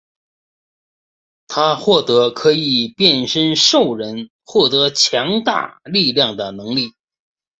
[1.47, 6.95] 他获得可以变身兽人获得强大力量的能力。